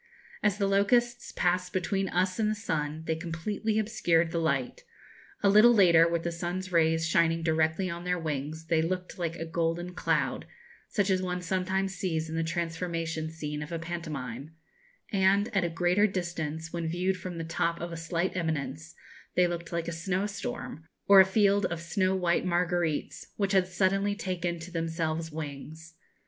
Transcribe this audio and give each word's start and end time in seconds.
As 0.41 0.57
the 0.57 0.65
locusts 0.65 1.31
passed 1.31 1.71
between 1.73 2.09
us 2.09 2.39
and 2.39 2.49
the 2.49 2.55
sun 2.55 3.03
they 3.05 3.15
completely 3.15 3.77
obscured 3.77 4.31
the 4.31 4.39
light; 4.39 4.83
a 5.43 5.47
little 5.49 5.75
later, 5.75 6.07
with 6.09 6.23
the 6.23 6.31
sun's 6.31 6.71
rays 6.71 7.07
shining 7.07 7.43
directly 7.43 7.87
on 7.87 8.03
their 8.03 8.17
wings, 8.17 8.65
they 8.65 8.81
looked 8.81 9.19
like 9.19 9.35
a 9.35 9.45
golden 9.45 9.93
cloud, 9.93 10.47
such 10.87 11.11
as 11.11 11.21
one 11.21 11.39
sometimes 11.39 11.93
sees 11.93 12.27
in 12.29 12.35
the 12.35 12.41
transformation 12.43 13.29
scene 13.29 13.61
of 13.61 13.71
a 13.71 13.77
pantomime; 13.77 14.55
and, 15.11 15.55
at 15.55 15.63
a 15.63 15.69
greater 15.69 16.07
distance, 16.07 16.73
when 16.73 16.87
viewed 16.87 17.15
from 17.15 17.37
the 17.37 17.43
top 17.43 17.79
of 17.79 17.91
a 17.91 17.95
slight 17.95 18.35
eminence, 18.35 18.95
they 19.35 19.45
looked 19.45 19.71
like 19.71 19.87
a 19.87 19.91
snow 19.91 20.25
storm, 20.25 20.83
or 21.07 21.19
a 21.19 21.25
field 21.25 21.67
of 21.67 21.79
snow 21.79 22.15
white 22.15 22.43
marguerites, 22.43 23.27
which 23.37 23.51
had 23.51 23.67
suddenly 23.67 24.15
taken 24.15 24.57
to 24.57 24.71
themselves 24.71 25.31
wings. 25.31 25.93